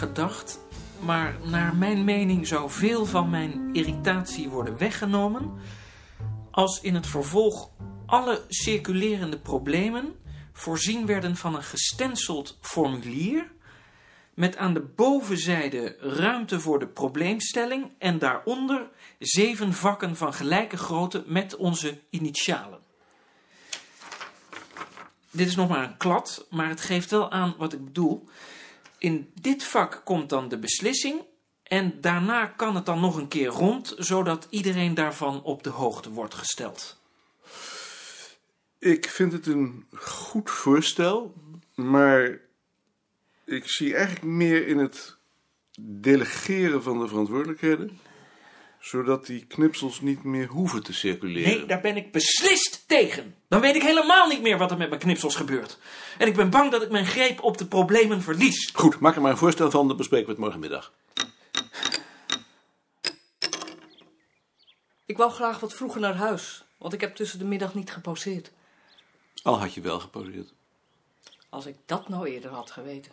[0.00, 0.58] nagedacht,
[1.00, 5.52] maar naar mijn mening zou veel van mijn irritatie worden weggenomen
[6.50, 7.70] als in het vervolg
[8.06, 10.14] alle circulerende problemen
[10.52, 13.50] voorzien werden van een gestenceld formulier
[14.34, 21.24] met aan de bovenzijde ruimte voor de probleemstelling en daaronder zeven vakken van gelijke grootte
[21.26, 22.78] met onze initialen.
[25.30, 28.28] Dit is nog maar een klad, maar het geeft wel aan wat ik bedoel.
[28.98, 31.20] In dit vak komt dan de beslissing
[31.62, 36.10] en daarna kan het dan nog een keer rond, zodat iedereen daarvan op de hoogte
[36.10, 37.00] wordt gesteld.
[38.78, 41.34] Ik vind het een goed voorstel,
[41.74, 42.40] maar
[43.44, 45.16] ik zie eigenlijk meer in het
[45.80, 47.98] delegeren van de verantwoordelijkheden,
[48.80, 51.50] zodat die knipsels niet meer hoeven te circuleren.
[51.50, 53.34] Nee, daar ben ik beslist tegen.
[53.48, 55.78] Dan weet ik helemaal niet meer wat er met mijn knipsels gebeurt.
[56.18, 58.70] En ik ben bang dat ik mijn greep op de problemen verlies.
[58.72, 60.92] Goed, maak er maar een voorstel van, dan bespreken we het morgenmiddag.
[65.06, 68.52] Ik wou graag wat vroeger naar huis, want ik heb tussen de middag niet geposeerd.
[69.42, 70.52] Al had je wel geposeerd.
[71.48, 73.12] Als ik dat nou eerder had geweten.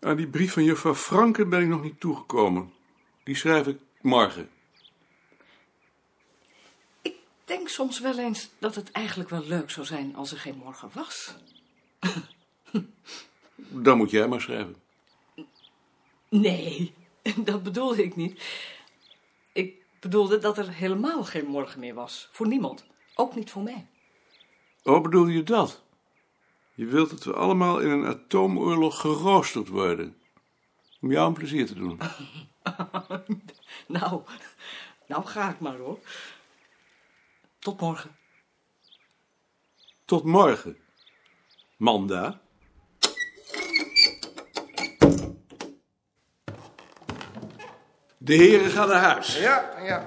[0.00, 2.72] Aan die brief van juffrouw Franken ben ik nog niet toegekomen.
[3.24, 4.50] Die schrijf ik morgen.
[7.02, 10.56] Ik denk soms wel eens dat het eigenlijk wel leuk zou zijn als er geen
[10.56, 11.34] morgen was.
[13.84, 14.76] Dan moet jij maar schrijven.
[16.28, 16.94] Nee,
[17.44, 18.42] dat bedoelde ik niet.
[19.52, 22.28] Ik bedoelde dat er helemaal geen morgen meer was.
[22.32, 22.86] Voor niemand.
[23.14, 23.86] Ook niet voor mij.
[24.82, 25.82] Oh, bedoel je dat?
[26.74, 30.16] Je wilt dat we allemaal in een atoomoorlog geroosterd worden.
[31.00, 32.00] Om jou een plezier te doen.
[33.86, 34.22] Nou,
[35.06, 35.98] nou ga ik maar hoor.
[37.58, 38.16] Tot morgen.
[40.04, 40.78] Tot morgen.
[41.76, 42.40] Manda.
[48.18, 49.38] De heren gaan naar huis.
[49.38, 50.06] Ja, ja.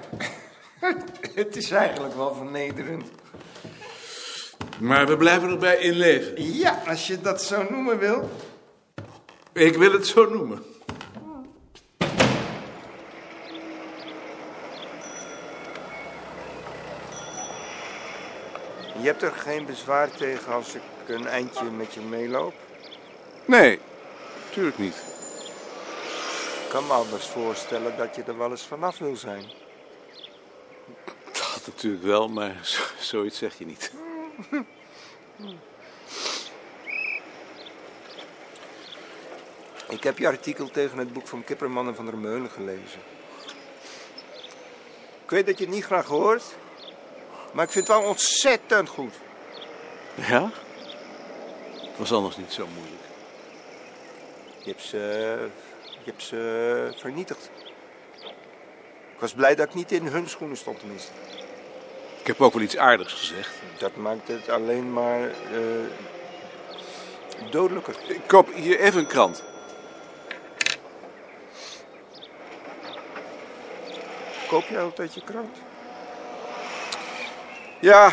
[1.34, 3.10] Het is eigenlijk wel vernederend.
[4.80, 6.54] Maar we blijven erbij in leven.
[6.54, 8.30] Ja, als je dat zo noemen wil.
[9.52, 10.64] Ik wil het zo noemen.
[19.06, 22.54] Je hebt er geen bezwaar tegen als ik een eindje met je meeloop?
[23.44, 23.78] Nee,
[24.50, 24.94] tuurlijk niet.
[26.64, 29.44] Ik kan me anders voorstellen dat je er wel eens vanaf wil zijn.
[31.32, 33.92] Dat natuurlijk wel, maar zo- zoiets zeg je niet.
[39.88, 43.00] Ik heb je artikel tegen het boek van Kipperman en van der Meulen gelezen.
[45.24, 46.44] Ik weet dat je het niet graag hoort,
[47.56, 49.14] maar ik vind het wel ontzettend goed.
[50.14, 50.50] Ja?
[51.80, 53.02] Het was anders niet zo moeilijk.
[54.58, 54.98] Je hebt ze,
[55.82, 57.50] je hebt ze vernietigd.
[59.14, 61.10] Ik was blij dat ik niet in hun schoenen stond tenminste.
[62.20, 63.54] Ik heb ook wel iets aardigs gezegd.
[63.78, 65.30] Dat maakt het alleen maar eh,
[67.50, 67.96] dodelijker.
[68.06, 69.44] Ik koop hier even een krant.
[74.48, 75.58] Koop je altijd je krant?
[77.86, 78.12] Ja, ik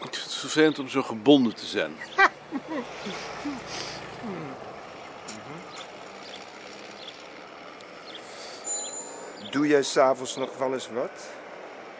[0.00, 1.96] vind het vervelend om zo gebonden te zijn.
[9.50, 11.28] Doe jij s'avonds nog wel eens wat?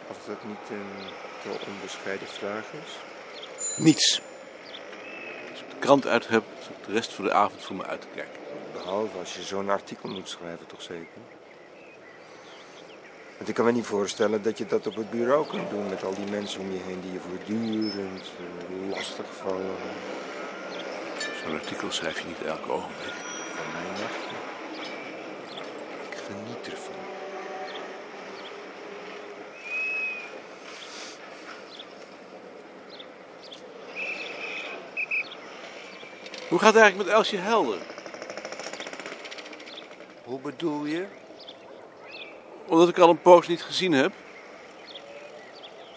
[0.07, 1.11] Als dat niet een
[1.41, 2.97] te onbescheiden vraag is.
[3.77, 4.21] Niets.
[5.51, 8.01] Als ik de krant uit heb, zit de rest van de avond voor me uit
[8.01, 8.41] te kijken.
[8.73, 11.38] Behalve als je zo'n artikel moet schrijven, toch zeker?
[13.39, 16.03] Want ik kan me niet voorstellen dat je dat op het bureau kunt doen met
[16.03, 19.75] al die mensen om je heen die je voortdurend eh, lastig vallen.
[21.43, 23.13] Zo'n artikel schrijf je niet elke ogenblik.
[23.55, 24.35] Van mij mag je.
[26.09, 26.93] Ik geniet ervan.
[36.49, 37.79] Hoe gaat het eigenlijk met Elsje Helder?
[40.23, 41.05] Hoe bedoel je?
[42.69, 44.13] Omdat ik al een poos niet gezien heb.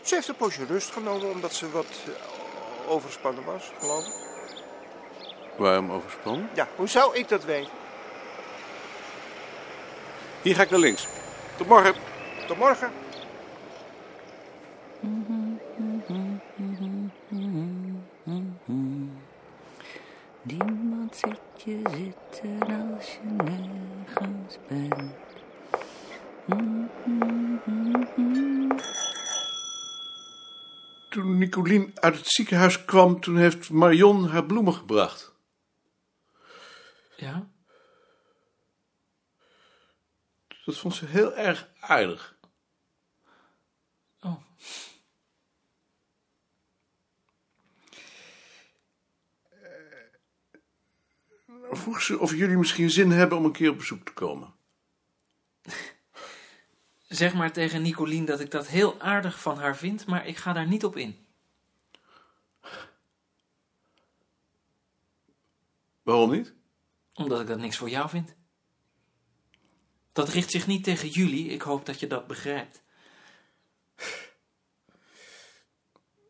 [0.02, 4.12] Ze heeft een poosje rust genomen omdat ze wat eh, overspannen was, geloof ik.
[5.56, 6.50] Waarom overspannen?
[6.54, 7.72] Ja, hoe zou ik dat weten?
[10.42, 11.06] Hier ga ik naar links.
[11.56, 11.94] Tot morgen.
[12.46, 13.01] Tot morgen.
[31.10, 35.34] Toen Nicolien uit het ziekenhuis kwam, toen heeft Marion haar bloemen gebracht.
[37.16, 37.50] Ja?
[40.64, 42.36] Dat vond ze heel erg aardig.
[44.20, 44.42] Oh.
[51.70, 54.54] Vroeg ze of jullie misschien zin hebben om een keer op bezoek te komen.
[57.12, 60.52] Zeg maar tegen Nicolien dat ik dat heel aardig van haar vind, maar ik ga
[60.52, 61.16] daar niet op in.
[66.02, 66.52] Waarom niet?
[67.14, 68.34] Omdat ik dat niks voor jou vind.
[70.12, 72.82] Dat richt zich niet tegen jullie, ik hoop dat je dat begrijpt.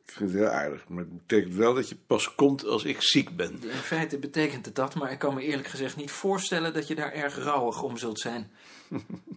[0.05, 3.03] Ik vind het heel aardig, maar het betekent wel dat je pas komt als ik
[3.03, 3.63] ziek ben.
[3.63, 6.95] In feite betekent het dat, maar ik kan me eerlijk gezegd niet voorstellen dat je
[6.95, 8.51] daar erg rouwig om zult zijn.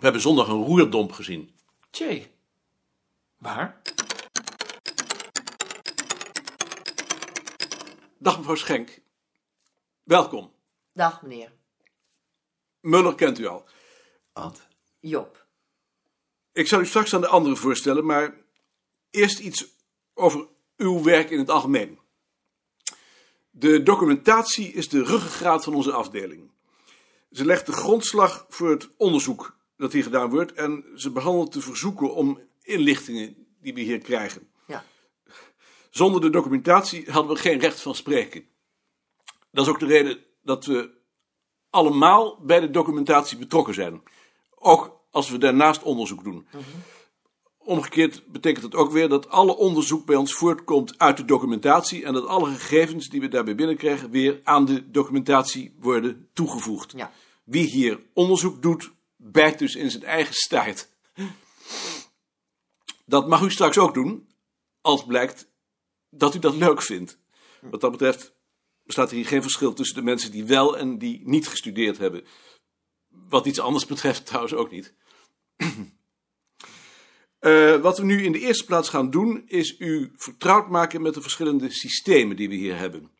[0.00, 1.50] We hebben zondag een roerdomp gezien.
[1.90, 2.30] Tjee.
[3.38, 3.82] Waar?
[8.18, 9.00] Dag mevrouw Schenk.
[10.02, 10.52] Welkom.
[10.92, 11.52] Dag, meneer.
[12.80, 13.68] Muller kent u al.
[14.32, 14.66] Wat?
[15.00, 15.46] Job.
[16.52, 18.36] Ik zal u straks aan de anderen voorstellen, maar
[19.10, 19.66] eerst iets
[20.14, 21.98] over uw werk in het algemeen.
[23.50, 26.50] De documentatie is de ruggengraat van onze afdeling.
[27.30, 31.60] Ze legt de grondslag voor het onderzoek dat hier gedaan wordt en ze behandelt de
[31.60, 34.48] verzoeken om inlichtingen die we hier krijgen.
[34.66, 34.84] Ja.
[35.90, 38.44] Zonder de documentatie hadden we geen recht van spreken.
[39.50, 40.90] Dat is ook de reden dat we
[41.70, 44.02] allemaal bij de documentatie betrokken zijn.
[44.54, 46.46] Ook als we daarnaast onderzoek doen.
[47.70, 52.12] Omgekeerd betekent het ook weer dat alle onderzoek bij ons voortkomt uit de documentatie en
[52.12, 56.92] dat alle gegevens die we daarbij binnenkrijgen weer aan de documentatie worden toegevoegd.
[56.96, 57.12] Ja.
[57.44, 60.88] Wie hier onderzoek doet, bijt dus in zijn eigen staart.
[63.06, 64.28] Dat mag u straks ook doen,
[64.80, 65.48] als blijkt
[66.08, 67.18] dat u dat leuk vindt.
[67.60, 68.32] Wat dat betreft
[68.82, 72.24] bestaat er hier geen verschil tussen de mensen die wel en die niet gestudeerd hebben.
[73.08, 74.94] Wat iets anders betreft trouwens ook niet.
[77.40, 81.14] Eh, wat we nu in de eerste plaats gaan doen, is u vertrouwd maken met
[81.14, 83.10] de verschillende systemen die we hier hebben.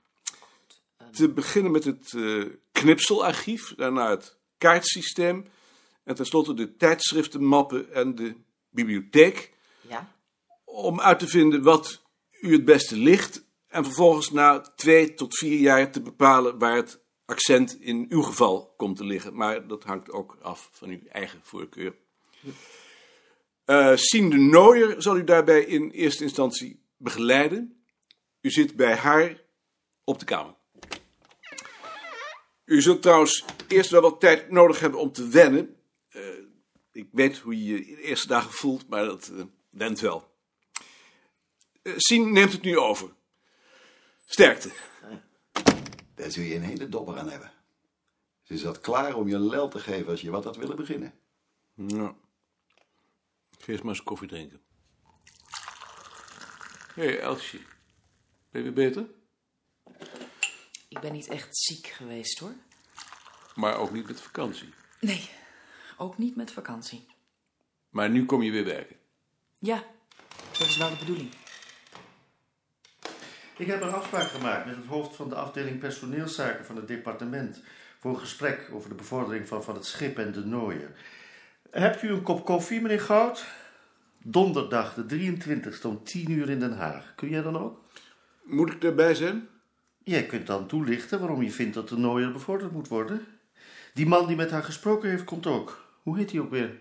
[1.12, 5.46] Te beginnen met het eh, knipselarchief, daarna het kaartsysteem
[6.04, 8.34] en tenslotte de tijdschriftenmappen en de
[8.70, 9.52] bibliotheek
[9.88, 10.12] Ja?
[10.64, 12.02] om uit te vinden wat
[12.40, 17.00] u het beste ligt en vervolgens na twee tot vier jaar te bepalen waar het
[17.24, 19.36] accent in uw geval komt te liggen.
[19.36, 21.94] Maar dat hangt ook af van uw eigen voorkeur.
[23.70, 27.84] Eh Sien de Nooier zal u daarbij in eerste instantie begeleiden.
[28.40, 29.42] U zit bij haar
[30.04, 30.54] op de kamer.
[32.64, 35.76] U zult trouwens eerst wel wat tijd nodig hebben om te wennen.
[36.08, 36.22] Eh,
[36.92, 40.30] ik weet hoe je je in de eerste dagen voelt, maar dat eh, went wel.
[41.96, 43.10] Sien neemt het nu over.
[44.26, 44.70] Sterkte.
[46.14, 47.52] Daar zul je een hele dobber aan hebben.
[48.42, 51.14] Ze zat klaar om je lel te geven als je wat had willen beginnen.
[51.74, 52.16] Ja.
[53.60, 54.60] Ik ga eerst maar eens koffie drinken.
[56.94, 57.58] Hé, hey, Elsje.
[58.50, 59.06] Ben je weer beter?
[60.88, 62.54] Ik ben niet echt ziek geweest hoor.
[63.54, 64.68] Maar ook niet met vakantie.
[65.00, 65.30] Nee,
[65.96, 67.06] ook niet met vakantie.
[67.90, 68.96] Maar nu kom je weer werken.
[69.58, 69.84] Ja,
[70.58, 71.30] dat is wel de bedoeling.
[73.56, 77.62] Ik heb een afspraak gemaakt met het hoofd van de afdeling personeelszaken van het departement.
[77.98, 80.94] Voor een gesprek over de bevordering van, van het schip en de nooien.
[81.70, 83.46] Hebt u een kop koffie, meneer Goud?
[84.22, 87.14] Donderdag, de 23e om 10 uur in Den Haag.
[87.14, 87.80] Kun jij dan ook?
[88.42, 89.48] Moet ik erbij zijn?
[90.04, 93.26] Jij kunt dan toelichten waarom je vindt dat de nooier bevorderd moet worden.
[93.94, 95.84] Die man die met haar gesproken heeft, komt ook.
[96.02, 96.80] Hoe heet hij ook weer?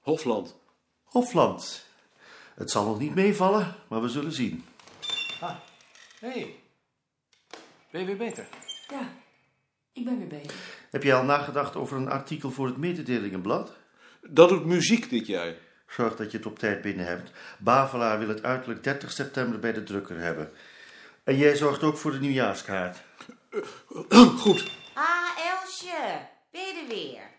[0.00, 0.56] Hofland.
[1.04, 1.86] Hofland.
[2.54, 4.64] Het zal nog niet meevallen, maar we zullen zien.
[5.40, 5.48] Hé,
[6.18, 6.54] hey.
[7.90, 8.46] ben je weer beter?
[8.88, 9.08] Ja,
[9.92, 10.56] ik ben weer beter.
[10.90, 13.76] Heb jij al nagedacht over een artikel voor het mededelingenblad?
[14.28, 15.54] Dat doet muziek dit jaar.
[15.88, 17.30] Zorg dat je het op tijd binnen hebt.
[17.58, 20.50] Bavelaar wil het uiterlijk 30 september bij de drukker hebben.
[21.24, 23.02] En jij zorgt ook voor de nieuwjaarskaart.
[24.44, 24.70] Goed.
[24.94, 25.04] Ah,
[25.50, 26.18] Elsje.
[26.50, 27.34] Ben je er weer?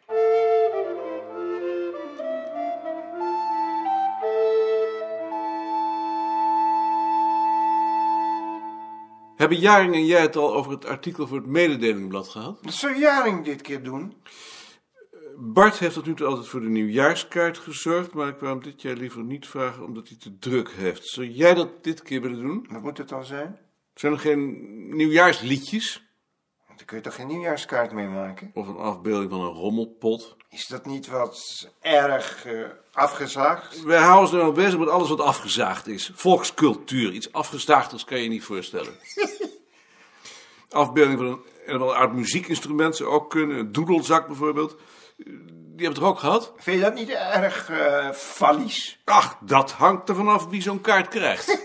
[9.35, 12.59] Hebben Jaring en jij het al over het artikel voor het mededelingblad gehad?
[12.61, 14.13] Wat zou Jaring dit keer doen?
[15.39, 18.81] Bart heeft tot nu toe altijd voor de nieuwjaarskaart gezorgd, maar ik wou hem dit
[18.81, 21.07] jaar liever niet vragen omdat hij te druk heeft.
[21.07, 22.67] Zou jij dat dit keer willen doen?
[22.69, 23.59] Wat moet het dan zijn?
[23.93, 26.05] Zijn er geen nieuwjaarsliedjes?
[26.67, 28.51] Daar kun je toch geen nieuwjaarskaart mee maken?
[28.53, 30.35] Of een afbeelding van een rommelpot.
[30.49, 33.83] Is dat niet wat erg eh, afgezaagd?
[33.83, 36.11] Wij houden ons nou bezig met alles wat afgezaagd is.
[36.13, 37.11] Volkscultuur.
[37.11, 38.93] Iets afgezaagders kan je niet voorstellen.
[40.69, 43.57] afbeelding van een, een ander oud muziekinstrument zou ook kunnen.
[43.57, 44.75] Een doedelzak bijvoorbeeld.
[45.17, 46.53] Die hebben toch ook gehad?
[46.57, 49.01] Vind je dat niet erg eh fallies?
[49.05, 51.47] Ach, dat hangt er vanaf wie zo'n kaart krijgt.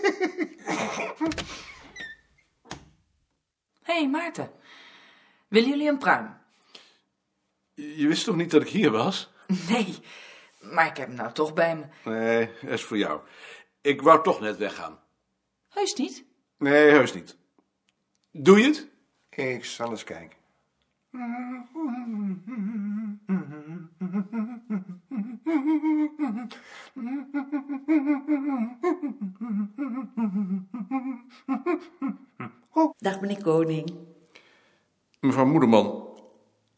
[3.83, 4.51] Hé, hey, Maarten.
[5.47, 6.37] Willen jullie een pruim?
[7.73, 9.31] Je wist toch niet dat ik hier was?
[9.67, 9.97] Nee,
[10.61, 11.85] maar ik heb hem nou toch bij me.
[12.09, 13.21] Nee, dat is voor jou.
[13.81, 14.99] Ik wou toch net weggaan.
[15.69, 16.25] Heus niet?
[16.57, 17.37] Nee, heus niet.
[18.31, 18.87] Doe je het?
[19.29, 20.37] Ik zal eens kijken.
[32.97, 33.93] Dag meneer Koning.
[35.19, 36.07] Mevrouw Moederman,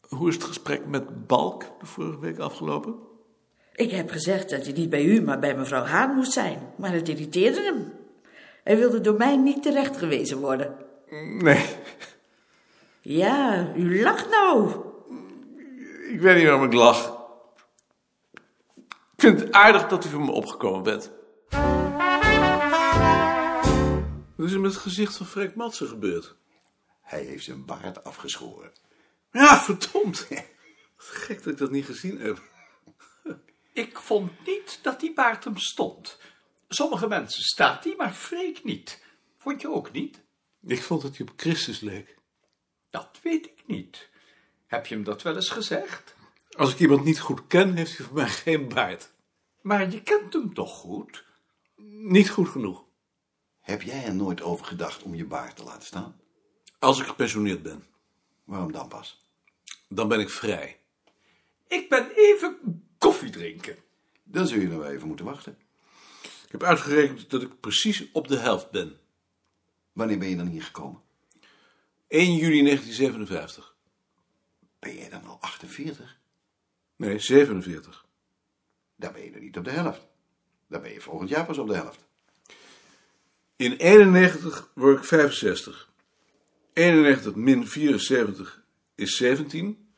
[0.08, 2.94] hoe is het gesprek met Balk de vorige week afgelopen?
[3.74, 6.58] Ik heb gezegd dat hij niet bij u, maar bij mevrouw Haan moest zijn.
[6.76, 7.92] Maar het irriteerde hem.
[8.64, 10.76] Hij wilde door mij niet terecht gewezen worden.
[11.38, 11.64] Nee,
[13.08, 14.70] Ja, u lacht nou.
[16.08, 17.18] ik weet niet waarom ik lach.
[19.14, 21.12] Ik vind het aardig dat u voor me opgekomen bent.
[24.36, 26.36] Wat is er met het gezicht van Frank Matsen gebeurd?
[27.02, 28.72] Hij heeft zijn baard afgeschoren.
[29.32, 30.28] Ja, verdomd.
[30.96, 32.42] Wat gek dat ik dat niet gezien heb.
[33.72, 36.18] Ik vond niet dat die baard hem stond.
[36.68, 39.04] Sommige mensen staat die, maar Freek niet.
[39.38, 40.22] Vond je ook niet?
[40.66, 42.15] Ik vond dat hij op Christus leek.
[42.90, 44.08] Dat weet ik niet.
[44.66, 46.14] Heb je hem dat wel eens gezegd?
[46.50, 49.12] Als ik iemand niet goed ken, heeft hij voor mij geen baard.
[49.60, 51.24] Maar je kent hem toch goed?
[51.90, 52.84] Niet goed genoeg.
[53.60, 56.20] Heb jij er nooit over gedacht om je baard te laten staan?
[56.78, 57.86] Als ik gepensioneerd ben,
[58.44, 59.24] Waarom dan pas?
[59.88, 60.80] dan ben ik vrij.
[61.68, 63.76] Ik ben even koffie drinken.
[64.24, 65.58] Dan zul je nog even moeten wachten.
[66.22, 68.98] Ik heb uitgerekend dat ik precies op de helft ben.
[69.92, 71.00] Wanneer ben je dan hier gekomen?
[72.08, 73.76] 1 juli 1957.
[74.78, 76.18] Ben jij dan al 48?
[76.96, 78.06] Nee, 47.
[78.96, 80.00] Dan ben je nog niet op de helft.
[80.68, 82.04] Dan ben je volgend jaar pas op de helft.
[83.56, 85.90] In 91 word ik 65.
[86.72, 88.62] 91 min 74
[88.94, 89.88] is 17.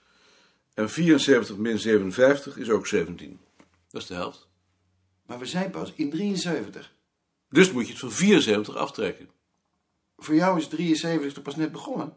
[0.75, 3.41] En 74 min 57 is ook 17.
[3.91, 4.49] Dat is de helft.
[5.27, 6.93] Maar we zijn pas in 73.
[7.49, 9.31] Dus moet je het van 74 aftrekken.
[10.19, 12.13] Voor jou is 73 toch pas net begonnen?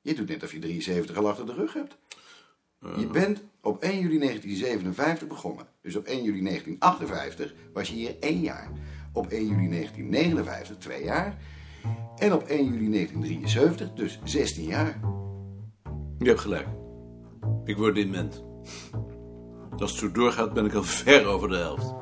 [0.00, 1.96] Je doet net of je 73 al achter de rug hebt.
[2.96, 5.66] Je bent op 1 juli 1957 begonnen.
[5.82, 8.70] Dus op 1 juli 1958 was je hier één jaar.
[9.12, 11.38] Op 1 juli 1959 twee jaar.
[12.16, 15.00] En op 1 juli 1973 dus 16 jaar.
[16.18, 16.66] Je hebt gelijk.
[17.64, 18.44] Ik word dement.
[19.78, 21.94] Als het zo doorgaat ben ik al ver over de helft.